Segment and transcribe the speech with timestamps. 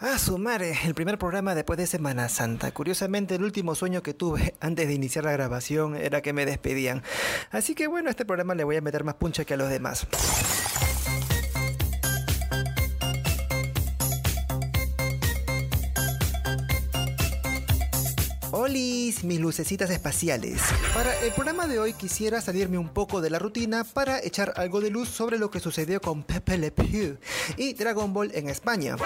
[0.00, 2.70] Ah, su madre, el primer programa después de Semana Santa.
[2.70, 7.02] Curiosamente, el último sueño que tuve antes de iniciar la grabación era que me despedían.
[7.50, 9.68] Así que bueno, a este programa le voy a meter más puncha que a los
[9.68, 10.06] demás.
[18.52, 20.60] Olis, mis lucecitas espaciales.
[20.94, 24.80] Para el programa de hoy quisiera salirme un poco de la rutina para echar algo
[24.80, 27.18] de luz sobre lo que sucedió con Pepe Le Pew
[27.56, 28.96] y Dragon Ball en España.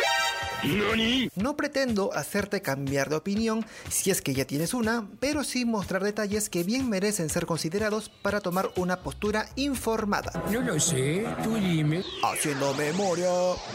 [1.34, 6.04] No pretendo hacerte cambiar de opinión si es que ya tienes una, pero sí mostrar
[6.04, 10.44] detalles que bien merecen ser considerados para tomar una postura informada.
[10.52, 12.04] No lo sé, tú dime.
[12.22, 13.28] Haciendo memoria.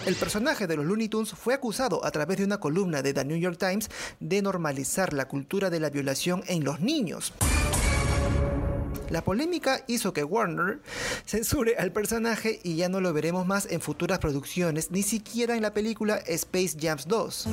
[0.06, 3.26] El personaje de los Looney Tunes fue acusado a través de una columna de The
[3.26, 3.90] New York Times
[4.22, 7.34] de normalizar la cultura de la violación en los niños.
[9.10, 10.80] La polémica hizo que Warner
[11.26, 15.62] censure al personaje y ya no lo veremos más en futuras producciones, ni siquiera en
[15.62, 17.48] la película Space Jam 2.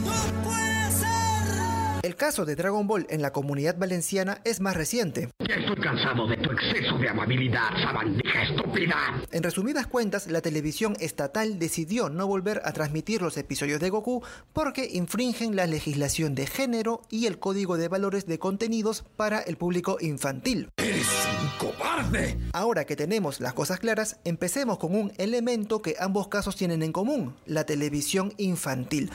[2.04, 5.30] El caso de Dragon Ball en la comunidad valenciana es más reciente.
[5.38, 8.94] Ya estoy cansado de tu exceso de amabilidad, sabandija estúpida.
[9.32, 14.22] En resumidas cuentas, la televisión estatal decidió no volver a transmitir los episodios de Goku
[14.52, 19.56] porque infringen la legislación de género y el código de valores de contenidos para el
[19.56, 20.68] público infantil.
[22.52, 26.92] Ahora que tenemos las cosas claras, empecemos con un elemento que ambos casos tienen en
[26.92, 29.10] común, la televisión infantil.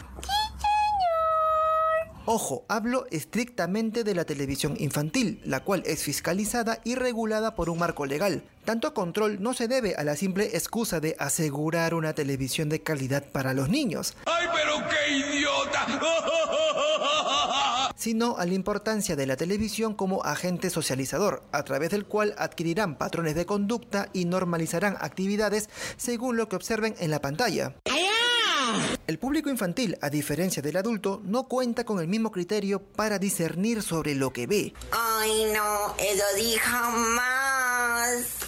[2.31, 7.79] Ojo, hablo estrictamente de la televisión infantil, la cual es fiscalizada y regulada por un
[7.79, 8.43] marco legal.
[8.65, 13.25] Tanto control no se debe a la simple excusa de asegurar una televisión de calidad
[13.31, 14.13] para los niños.
[14.25, 15.87] ¡Ay, pero qué idiota!
[17.99, 22.97] sino a la importancia de la televisión como agente socializador, a través del cual adquirirán
[22.97, 27.75] patrones de conducta y normalizarán actividades según lo que observen en la pantalla.
[29.05, 33.81] El público infantil, a diferencia del adulto, no cuenta con el mismo criterio para discernir
[33.81, 34.73] sobre lo que ve.
[34.91, 35.95] Ay, no,
[36.37, 36.77] dijo.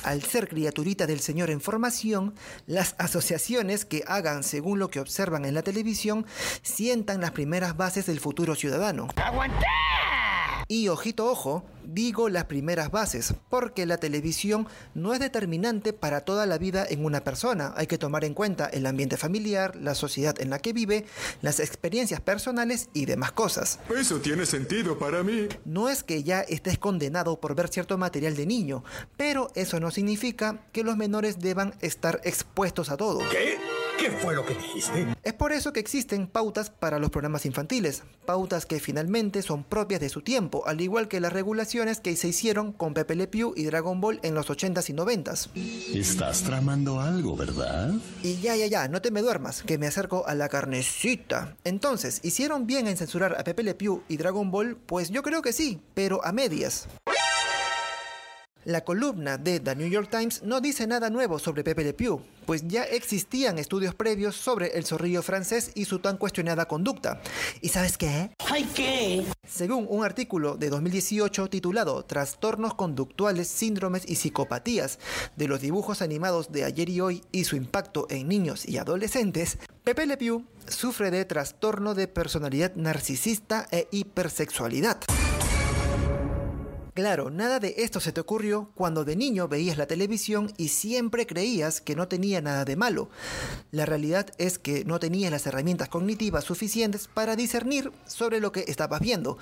[0.04, 2.34] Al ser criaturita del Señor en formación,
[2.68, 6.26] las asociaciones que hagan según lo que observan en la televisión
[6.62, 9.08] sientan las primeras bases del futuro ciudadano.
[9.16, 9.66] ¡Aguanté!
[10.72, 16.46] Y ojito ojo, digo las primeras bases, porque la televisión no es determinante para toda
[16.46, 17.74] la vida en una persona.
[17.76, 21.04] Hay que tomar en cuenta el ambiente familiar, la sociedad en la que vive,
[21.42, 23.80] las experiencias personales y demás cosas.
[23.94, 25.50] Eso tiene sentido para mí.
[25.66, 28.86] No es que ya estés condenado por ver cierto material de niño,
[29.18, 33.20] pero eso no significa que los menores deban estar expuestos a todo.
[33.30, 33.58] ¿Qué?
[34.02, 35.16] ¿Qué fue lo que dijiste?
[35.22, 40.02] Es por eso que existen pautas para los programas infantiles, pautas que finalmente son propias
[40.02, 43.54] de su tiempo, al igual que las regulaciones que se hicieron con Pepe Le Pew
[43.56, 45.96] y Dragon Ball en los 80s y 90s.
[45.96, 47.94] Estás tramando algo, ¿verdad?
[48.24, 51.56] Y ya, ya, ya, no te me duermas, que me acerco a la carnecita.
[51.64, 54.78] Entonces, ¿hicieron bien en censurar a Pepe Le Pew y Dragon Ball?
[54.78, 56.88] Pues yo creo que sí, pero a medias.
[58.64, 62.22] La columna de The New York Times no dice nada nuevo sobre Pepe Le Pew,
[62.46, 67.22] pues ya existían estudios previos sobre el zorrillo francés y su tan cuestionada conducta.
[67.62, 68.30] ¿Y sabes qué?
[68.48, 69.26] Ay, ¿qué?
[69.48, 75.00] Según un artículo de 2018 titulado Trastornos conductuales, síndromes y psicopatías
[75.36, 79.58] de los dibujos animados de ayer y hoy y su impacto en niños y adolescentes,
[79.84, 85.00] Pepe Le Pew sufre de trastorno de personalidad narcisista e hipersexualidad.
[86.94, 91.26] Claro, nada de esto se te ocurrió cuando de niño veías la televisión y siempre
[91.26, 93.10] creías que no tenía nada de malo.
[93.72, 98.66] La realidad es que no tenías las herramientas cognitivas suficientes para discernir sobre lo que
[98.68, 99.38] estabas viendo.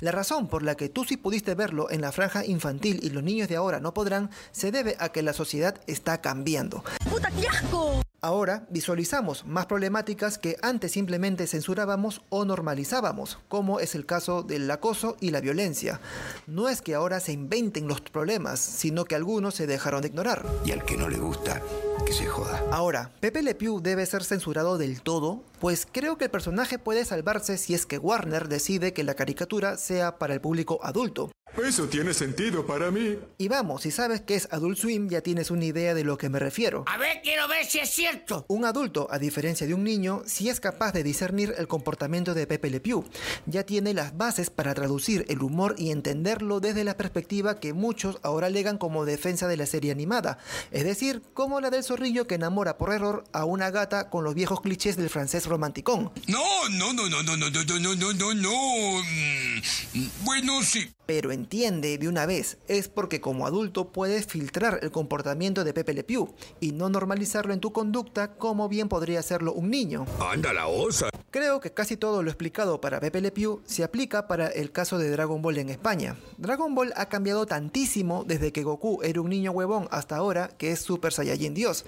[0.00, 3.22] La razón por la que tú sí pudiste verlo en la franja infantil y los
[3.22, 6.82] niños de ahora no podrán se debe a que la sociedad está cambiando.
[7.10, 8.02] ¡Puta, qué asco!
[8.24, 14.70] Ahora visualizamos más problemáticas que antes simplemente censurábamos o normalizábamos, como es el caso del
[14.70, 16.00] acoso y la violencia.
[16.46, 20.46] No es que ahora se inventen los problemas, sino que algunos se dejaron de ignorar.
[20.64, 21.60] Y al que no le gusta,
[22.06, 22.62] que se joda.
[22.70, 27.04] Ahora, Pepe Le Pew debe ser censurado del todo, pues creo que el personaje puede
[27.04, 31.32] salvarse si es que Warner decide que la caricatura sea para el público adulto.
[31.56, 33.18] Eso tiene sentido para mí.
[33.38, 36.28] Y vamos, si sabes que es Adult Swim, ya tienes una idea de lo que
[36.28, 36.84] me refiero.
[36.86, 38.44] A ver, quiero ver si es cierto.
[38.48, 42.46] Un adulto, a diferencia de un niño, sí es capaz de discernir el comportamiento de
[42.46, 43.04] Pepe Le Pew.
[43.46, 48.18] Ya tiene las bases para traducir el humor y entenderlo desde la perspectiva que muchos
[48.22, 50.38] ahora alegan como defensa de la serie animada,
[50.70, 54.34] es decir, como la del zorrillo que enamora por error a una gata con los
[54.34, 56.10] viejos clichés del francés romanticón.
[56.28, 59.02] No, no, no, no, no, no, no, no, no, no, no, no.
[59.02, 60.90] Mm, Bueno, sí.
[61.14, 65.92] Pero entiende de una vez, es porque como adulto puedes filtrar el comportamiento de Pepe
[65.92, 70.06] Le Pew y no normalizarlo en tu conducta como bien podría hacerlo un niño.
[70.18, 71.10] Anda la osa.
[71.30, 74.96] Creo que casi todo lo explicado para Pepe Le Pew se aplica para el caso
[74.96, 76.16] de Dragon Ball en España.
[76.38, 80.70] Dragon Ball ha cambiado tantísimo desde que Goku era un niño huevón hasta ahora que
[80.70, 81.84] es Super Saiyajin Dios.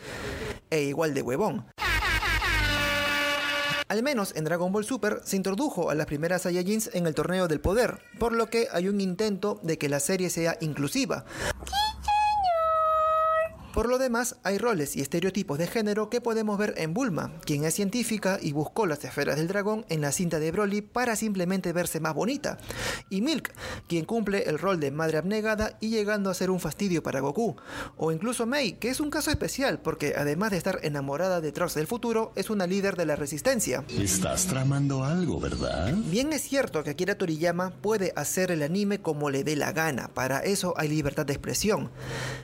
[0.69, 1.65] E igual de huevón.
[3.95, 7.47] Al menos en Dragon Ball Super se introdujo a las primeras Saiyajins en el torneo
[7.47, 11.25] del poder, por lo que hay un intento de que la serie sea inclusiva.
[13.75, 17.65] Por lo demás, hay roles y estereotipos de género que podemos ver en Bulma, quien
[17.65, 21.73] es científica y buscó las esferas del dragón en la cinta de Broly para simplemente
[21.73, 22.57] verse más bonita,
[23.11, 23.53] y Milk,
[23.89, 27.57] quien cumple el rol de madre abnegada y llegando a ser un fastidio para Goku,
[27.97, 31.75] o incluso Mei, que es un caso especial porque además de estar enamorada de Trunks
[31.75, 33.85] del futuro, es una líder de la resistencia.
[33.89, 35.93] Estás tramando algo, ¿verdad?
[35.95, 40.07] Bien es cierto que Akira Toriyama puede hacer el anime como le dé la gana,
[40.15, 41.91] para eso hay libertad de expresión.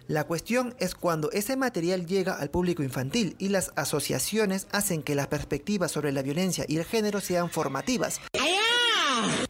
[0.08, 5.14] La cuestión es cuando ese material llega al público infantil y las asociaciones hacen que
[5.14, 8.22] las perspectivas sobre la violencia y el género sean formativas.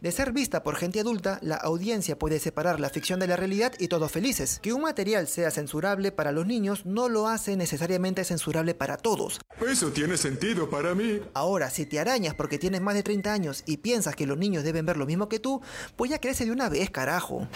[0.00, 3.72] De ser vista por gente adulta, la audiencia puede separar la ficción de la realidad
[3.78, 4.58] y todos felices.
[4.61, 9.38] Que un material sea censurable para los niños no lo hace necesariamente censurable para todos.
[9.64, 11.20] Eso tiene sentido para mí.
[11.34, 14.64] Ahora, si te arañas porque tienes más de 30 años y piensas que los niños
[14.64, 15.62] deben ver lo mismo que tú,
[15.94, 17.46] pues ya crece de una vez, carajo.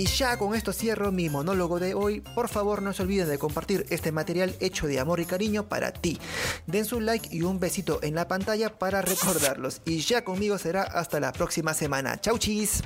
[0.00, 2.22] Y ya con esto cierro mi monólogo de hoy.
[2.22, 5.92] Por favor no se olviden de compartir este material hecho de amor y cariño para
[5.92, 6.18] ti.
[6.66, 9.82] Den su like y un besito en la pantalla para recordarlos.
[9.84, 12.18] Y ya conmigo será hasta la próxima semana.
[12.18, 12.80] Chau chis.